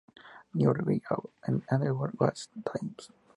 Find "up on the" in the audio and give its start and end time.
1.11-2.11